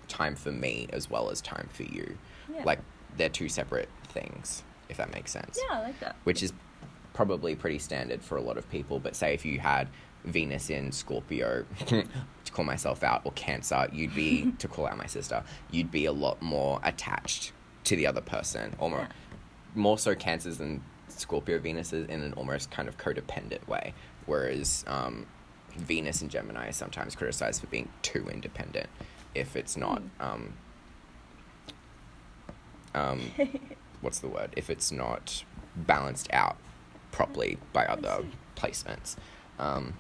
[0.10, 2.18] time for me as well as time for you.
[2.54, 2.64] yeah.
[2.66, 2.80] Like,
[3.18, 6.16] they're two separate things, if that makes sense yeah, I like that.
[6.24, 6.54] which is
[7.14, 9.00] probably pretty standard for a lot of people.
[9.00, 9.88] But say if you had
[10.26, 12.06] Venus in Scorpio, to
[12.52, 16.12] call myself out, or Cancer, you'd be, to call out my sister, you'd be a
[16.12, 17.52] lot more attached
[17.86, 19.08] to the other person, or more, Yeah.
[19.76, 23.94] more so Cancers than Scorpio Venuses in an almost kind of codependent way.
[24.26, 25.26] Whereas um,
[25.76, 28.88] Venus and Gemini is sometimes criticized for being too independent
[29.36, 30.02] if it's not.
[30.20, 30.54] Um,
[32.96, 33.32] um,
[34.02, 34.54] what's the word?
[34.56, 35.44] If it's not
[35.76, 36.58] balanced out
[37.12, 38.24] properly by other
[38.56, 39.16] placements.
[39.60, 39.94] Um,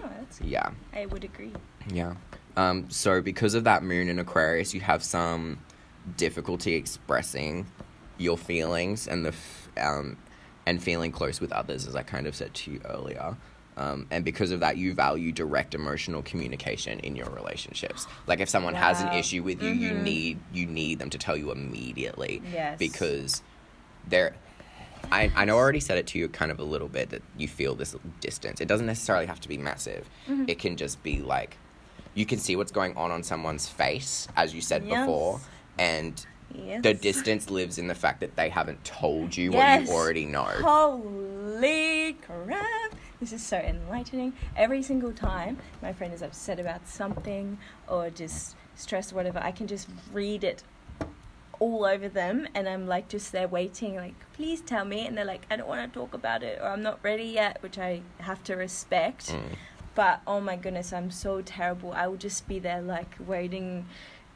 [0.00, 1.52] Oh, that's, yeah, I would agree.
[1.92, 2.14] yeah.
[2.56, 5.58] Um, so because of that moon in Aquarius, you have some
[6.16, 7.66] difficulty expressing
[8.16, 10.16] your feelings and the f- um,
[10.66, 13.36] and feeling close with others, as I kind of said to you earlier.
[13.78, 18.06] Um, and because of that, you value direct emotional communication in your relationships.
[18.26, 20.02] Like if someone has an issue with you, you Mhm.
[20.02, 22.76] need you need them to tell you immediately Yes.
[22.78, 23.42] because
[24.08, 24.34] they're
[25.12, 27.22] I, I know I already said it to you kind of a little bit that
[27.38, 28.60] you feel this distance.
[28.60, 30.06] It doesn't necessarily have to be massive.
[30.28, 30.50] Mhm.
[30.50, 31.56] It can just be like
[32.14, 35.40] you can see what's going on on someone's face, as you said before,
[35.78, 36.82] and Yes.
[36.82, 39.82] the distance lives in the fact that they haven't told you Yes.
[39.86, 40.44] what you already know.
[40.44, 42.94] Holy crap!
[43.20, 44.32] This is so enlightening.
[44.56, 49.50] Every single time my friend is upset about something or just stressed or whatever, I
[49.50, 50.62] can just read it
[51.58, 55.04] all over them and I'm like just there waiting, like, please tell me.
[55.06, 57.60] And they're like, I don't want to talk about it or I'm not ready yet,
[57.60, 59.30] which I have to respect.
[59.30, 59.40] Mm.
[59.96, 61.92] But oh my goodness, I'm so terrible.
[61.92, 63.86] I will just be there like waiting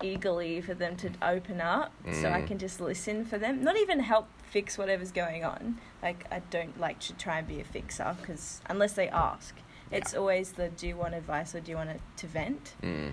[0.02, 2.46] eagerly for them to open up so I Mm.
[2.48, 3.62] can just listen for them.
[3.62, 5.78] Not even help fix whatever's going on.
[6.02, 9.54] Like I don't like to try and be a fixer because unless they ask,
[9.90, 12.74] it's always the do you want advice or do you want it to vent?
[12.82, 13.12] Mm.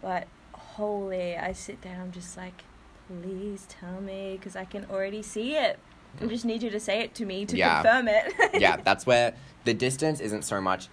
[0.00, 2.62] But holy, I sit there and I'm just like,
[3.08, 5.78] please tell me because I can already see it.
[6.20, 7.82] I just need you to say it to me to Yeah.
[7.82, 8.34] confirm it.
[8.60, 10.88] yeah, that's where the distance isn't so much.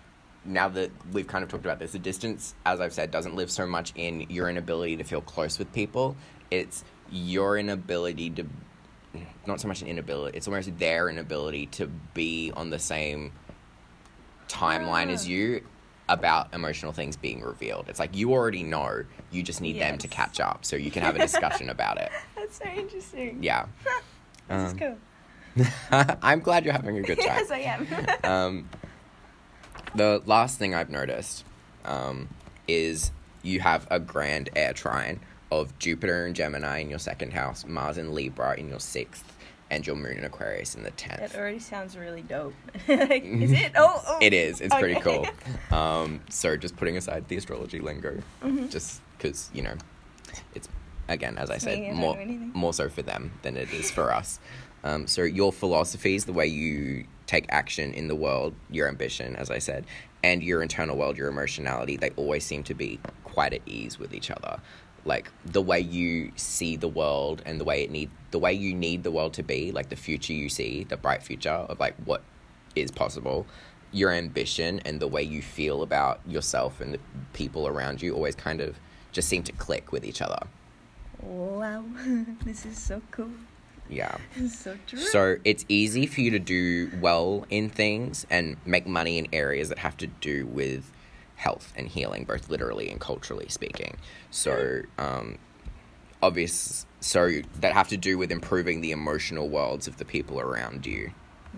[0.45, 3.51] Now that we've kind of talked about this, the distance, as I've said, doesn't live
[3.51, 6.15] so much in your inability to feel close with people.
[6.49, 8.45] It's your inability to,
[9.47, 10.37] not so much an inability.
[10.37, 13.31] It's almost their inability to be on the same
[14.47, 15.29] timeline as Ah.
[15.29, 15.63] you
[16.07, 17.85] about emotional things being revealed.
[17.87, 19.03] It's like you already know.
[19.31, 22.11] You just need them to catch up so you can have a discussion about it.
[22.35, 23.43] That's so interesting.
[23.43, 23.65] Yeah.
[24.47, 25.65] This is Um, cool.
[26.23, 27.25] I'm glad you're having a good time.
[27.27, 27.87] yes, I am.
[28.23, 28.69] um,
[29.93, 31.43] the last thing I've noticed
[31.85, 32.29] um,
[32.67, 33.11] is
[33.43, 35.19] you have a grand air trine
[35.51, 39.23] of Jupiter and Gemini in your second house, Mars and Libra in your sixth,
[39.71, 41.35] and your Moon in Aquarius in the That tenth.
[41.35, 42.53] already sounds really dope.
[42.87, 43.71] like, is it?
[43.75, 44.17] Oh, oh.
[44.21, 44.61] It is.
[44.61, 45.27] It's pretty cool.
[45.71, 48.71] Um, so just putting aside the astrology lingo, Mhm.
[48.71, 49.75] just because you know,
[50.55, 50.67] it's
[51.07, 52.17] again as I said more
[52.53, 54.39] more so for them than it is for us.
[54.83, 59.51] Um, so your philosophies, the way you take action in the world, your ambition, as
[59.51, 59.85] I said,
[60.23, 64.13] and your internal world, your emotionality, they always seem to be quite at ease with
[64.13, 64.59] each other.
[65.05, 68.73] Like the way you see the world and the way it need the way you
[68.73, 71.95] need the world to be, like the future you see, the bright future of like
[72.05, 72.21] what
[72.75, 73.45] is possible,
[73.91, 76.99] your ambition and the way you feel about yourself and the
[77.33, 78.79] people around you always kind of
[79.11, 80.39] just seem to click with each other.
[81.21, 81.83] Wow,
[82.45, 83.31] this is so cool.
[83.89, 84.17] Yeah.
[84.37, 84.99] Is so true.
[84.99, 89.69] So it's easy for you to do well in things and make money in areas
[89.69, 90.91] that have to do with
[91.39, 93.95] health and healing, both literally and culturally speaking.
[94.29, 95.37] So, um,
[96.21, 100.85] obvious, so that have to do with improving the emotional worlds of the people around
[100.85, 101.11] you.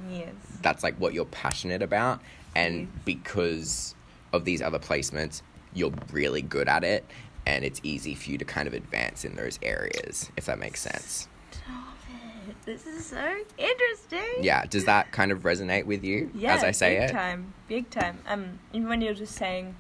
[0.10, 0.34] yes.
[0.62, 2.22] That's like what you're passionate about,
[2.56, 2.88] and Yes.
[3.06, 3.96] because
[4.32, 5.42] of these other placements,
[5.74, 7.04] you're really good at it.
[7.48, 10.80] and it's easy for you to kind of advance in those areas, if that makes
[10.80, 11.28] sense.
[11.52, 11.91] Stop.
[12.72, 14.44] This is so interesting.
[14.44, 17.08] Yeah, does that kind of resonate with you Yeah, as I say big it?
[17.08, 18.20] Big time, big time.
[18.26, 19.76] Um, even when you're just saying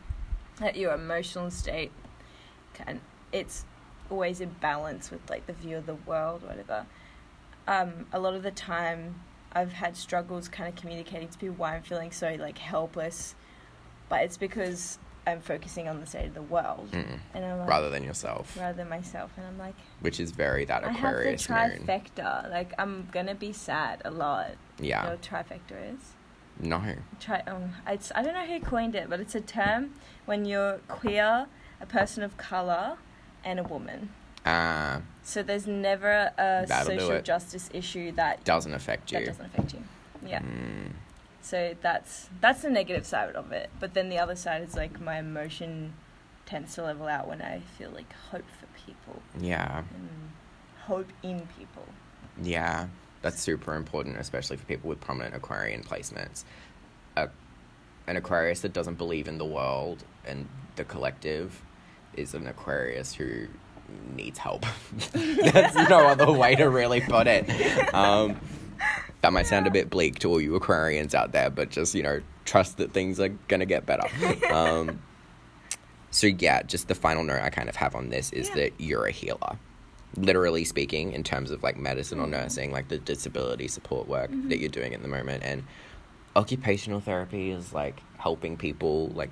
[0.57, 1.93] that your emotional state
[2.73, 2.99] can,
[3.31, 3.63] it's
[4.09, 6.85] always in balance with like the view of the world, whatever.
[7.65, 9.21] Um, a lot of the time,
[9.53, 13.35] I've had struggles kind of communicating to people why I'm feeling so like helpless,
[14.09, 17.69] but it's because I'm focusing on the state of the world, Mm, and I'm like,
[17.69, 20.97] rather than yourself, rather than myself, and I'm like, which is very that Aquarius
[21.49, 22.51] I have the Aquarius moon.
[22.51, 24.51] Like I'm gonna be sad a lot.
[24.79, 25.09] You know Yeah.
[25.09, 25.99] what trifecta is?
[26.59, 26.81] No.
[27.19, 27.39] Try.
[27.47, 29.93] Um, it's I don't know who coined it, but it's a term
[30.25, 31.47] when you're queer,
[31.79, 32.97] a person of color,
[33.43, 34.09] and a woman.
[34.45, 39.19] Uh, So there's never a social justice issue that doesn't affect you.
[39.19, 39.83] that doesn't affect you.
[40.25, 40.41] Yeah.
[40.41, 40.91] Mm,
[41.41, 43.69] So that's that's the negative side of it.
[43.79, 45.93] But then the other side is like my emotion
[46.45, 49.79] tends to level out when I feel like hope for people yeah.
[49.79, 50.09] and
[50.85, 51.85] hope in people.
[52.41, 52.87] Yeah,
[53.21, 56.43] that's super important, especially for people with prominent Aquarian placements.
[57.15, 57.29] A,
[58.07, 61.61] an Aquarius that doesn't believe in the world and the collective
[62.15, 63.47] is an Aquarius who
[64.15, 64.65] needs help.
[65.13, 67.49] That's no other way to really put it.
[67.93, 68.37] Um,
[69.21, 72.03] that might sound a bit bleak to all you Aquarians out there, but just, you
[72.03, 74.07] know, trust that things are going to get better.
[74.51, 75.01] Um,
[76.13, 78.55] so, yeah, just the final note I kind of have on this is Yeah.
[78.55, 79.57] that you're a healer
[80.17, 82.31] literally speaking in terms of like medicine or Mhm.
[82.31, 84.49] nursing like the disability support work Mhm.
[84.49, 85.63] that you're doing at the moment and
[86.35, 89.29] occupational therapy is like helping people like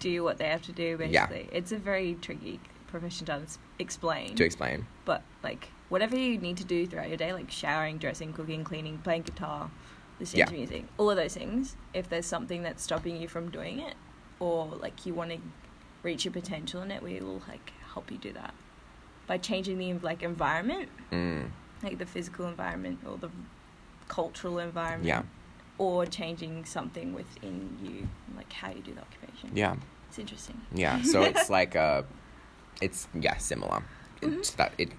[0.00, 0.96] Do what they have to do.
[1.10, 1.26] Yeah.
[1.26, 3.42] Basically, it's a very tricky profession to
[3.78, 4.34] explain.
[4.34, 8.32] to explain but like whatever you need to do throughout your day, like showering, dressing,
[8.32, 9.70] cooking, cleaning, playing guitar,
[10.20, 10.46] listening Yeah.
[10.46, 11.76] to music, all of those things.
[11.92, 13.94] If there's something that's stopping you from doing it,
[14.40, 15.38] or like you want to
[16.02, 18.54] reach your potential in it, we will like help you do that
[19.26, 21.48] by changing the like environment, mm,
[21.82, 23.30] like the physical environment or the
[24.08, 25.22] cultural environment, yeah
[25.76, 29.50] or changing something within you, like how you do the occupation.
[29.54, 29.74] yeah
[30.08, 30.60] it's interesting.
[30.72, 32.04] yeah so it's like a
[32.80, 33.82] it's yeah similar
[34.22, 34.90] it's that it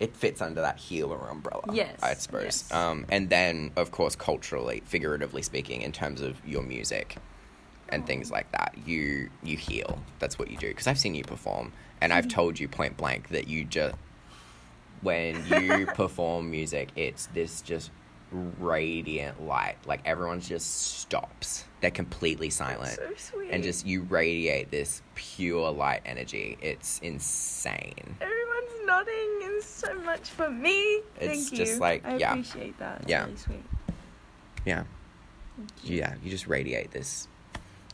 [0.00, 2.42] it fits under that healer umbrella Yes, i suppose.
[2.44, 2.72] yes.
[2.72, 7.16] um and then of course culturally figuratively speaking in terms of your music
[7.90, 9.98] and things like that you you heal.
[10.18, 10.68] That's what you do.
[10.68, 13.94] Because i've seen you perform and i've told you point blank that you just
[15.00, 17.90] when you perform music it's this just
[18.30, 19.76] radiant light.
[19.86, 21.64] Like everyone just stops.
[21.80, 23.48] They're completely silent So sweet.
[23.50, 26.58] and just you radiate this pure light energy.
[26.60, 28.16] It's insane.
[28.20, 28.47] Everyone's
[28.98, 29.38] nodding.
[29.56, 31.02] It's so much for me.
[31.20, 31.78] It's Thank just you.
[31.78, 32.30] like- I yeah.
[32.32, 33.00] appreciate that.
[33.02, 33.24] It's Yeah.
[33.24, 33.64] really sweet.
[34.64, 34.84] yeah
[35.82, 35.96] you.
[35.96, 37.26] yeah you just radiate this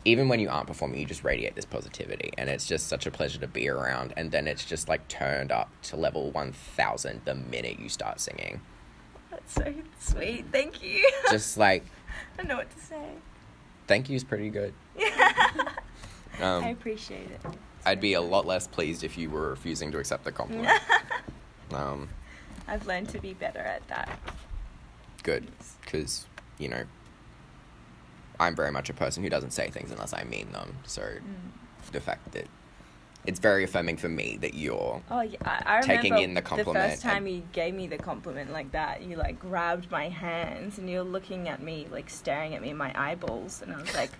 [0.04, 3.10] even when you aren't performing you just radiate this positivity and it's just such a
[3.10, 7.34] pleasure to be around and then it's just like turned up to level 1000 the
[7.34, 8.60] minute you start singing
[9.30, 10.46] That's so sweet.
[10.50, 11.08] Thank you.
[11.30, 11.84] just like
[12.34, 13.10] I don't know what to say.
[13.86, 14.72] thank you is pretty good
[16.40, 17.40] um, I appreciate it.
[17.86, 20.80] I'd be a lot less pleased if you were refusing to accept the compliment
[21.72, 22.08] um,
[22.66, 24.08] I've learned to be better at that.
[25.22, 25.46] good
[25.82, 26.26] because
[26.58, 26.84] you know
[28.40, 31.92] i'm very much a person who doesn't say things unless i mean them so Mm.
[31.92, 32.46] the fact that
[33.26, 36.84] it's very affirming for me that you're Oh yeah, I, I Taking in the compliment
[36.84, 39.02] the first time and- you gave me the compliment like that.
[39.02, 42.76] You like grabbed my hands and you're looking at me, like staring at me in
[42.76, 44.10] my eyeballs, and I was like,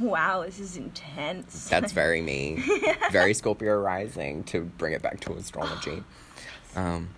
[0.00, 2.62] "Wow, this is intense." that's very me
[3.12, 6.02] very scorpio rising to bring it back to astrology
[6.76, 7.08] um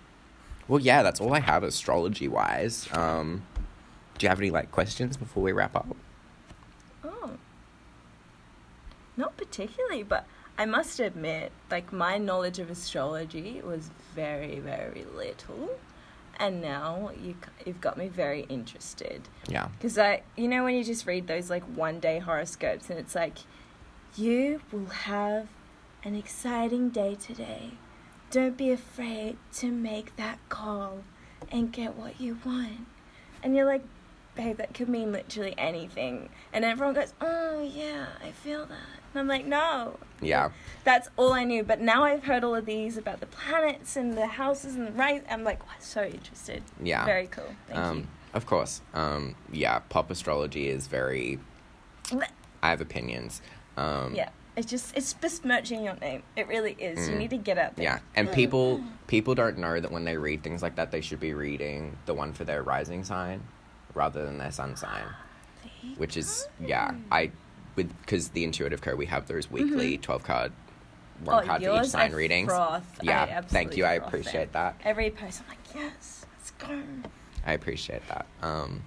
[0.69, 3.43] well yeah that's all i have astrology wise um
[4.19, 5.97] do you have any like questions before we wrap up
[7.05, 7.33] Oh.
[9.17, 10.27] Not particularly, but
[10.59, 15.71] I must admit, like my knowledge of astrology was very, very little,
[16.39, 19.23] and now you you've got me very interested.
[19.49, 22.99] yeah Because I, you know, when you just read those like one day horoscopes, and
[22.99, 23.39] it's like,
[24.17, 25.49] you will have
[26.05, 27.73] an exciting day today.
[28.31, 31.05] Don't be afraid to make that call
[31.51, 32.87] and get what you want.
[33.43, 33.83] And you're like,
[34.35, 36.29] babe, that could mean literally anything.
[36.53, 39.02] And everyone goes, oh, yeah, I feel that.
[39.15, 39.99] And I'm like, no.
[40.21, 40.51] yeah
[40.85, 41.63] That's all I knew.
[41.63, 44.93] But now I've heard all of these about the planets and the houses and the
[44.93, 45.23] rise.
[45.31, 46.63] I'm like, wow, so interested.
[46.83, 47.45] yeah Very cool.
[47.69, 51.39] Thank um of course um yeah pop astrology is very
[52.63, 53.43] i have opinions
[53.77, 56.23] um Yeah, it's just it's besmirching your name.
[56.37, 57.09] It really is.
[57.09, 57.19] You Mm.
[57.19, 57.85] need to get out there.
[57.85, 61.21] Yeah, and people people don't know that when they read things like that, they should
[61.21, 63.43] be reading the one for their rising sign
[63.95, 65.05] rather than their sun sign,
[65.97, 66.95] which is yeah.
[67.11, 67.31] I
[67.77, 70.53] with because the intuitive code we have those weekly twelve card
[71.25, 72.49] one oh, card for each sign readings.
[72.49, 72.99] froth.
[73.03, 73.85] Yeah, thank you.
[73.85, 74.75] I appreciate them.
[74.77, 74.77] that.
[74.85, 76.83] Every post, I'm like, yes, let's go.
[77.47, 78.27] I appreciate that.
[78.43, 78.83] Um,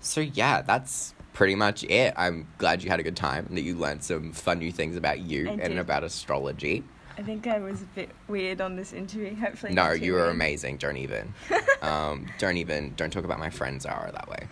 [0.00, 2.14] so yeah, that's pretty much it.
[2.16, 4.96] I'm glad you had a good time and that you learned some fun new things
[4.96, 5.78] about you I and did.
[5.78, 6.84] about astrology.
[7.18, 9.34] I think I was a bit weird on this interview.
[9.36, 10.32] Hopefully, No, you were weird.
[10.32, 10.76] amazing.
[10.76, 11.32] Don't even.
[11.82, 12.92] um, don't even.
[12.96, 14.48] Don't talk about my friends Zara that way.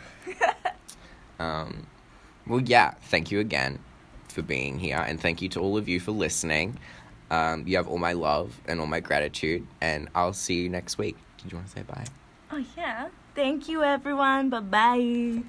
[1.38, 1.86] Um,
[2.46, 2.92] well, yeah.
[3.02, 3.78] Thank you again
[4.28, 6.78] for being here, and thank you to all of you for listening.
[7.30, 10.98] Um, you have all my love and all my gratitude, and I'll see you next
[10.98, 11.16] week.
[11.38, 12.04] Did you want to say bye?
[12.50, 13.08] Oh yeah.
[13.34, 14.50] Thank you, everyone.
[14.50, 15.42] Bye bye.